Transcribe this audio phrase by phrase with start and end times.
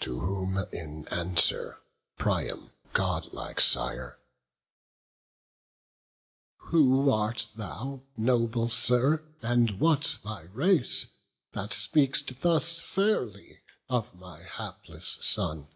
[0.00, 1.78] To whom in answer
[2.18, 4.18] Priam, godlike sire:
[6.58, 11.06] "Who art thou, noble Sir, and what thy race,
[11.52, 15.68] That speak'st thus fairly of my hapless son?"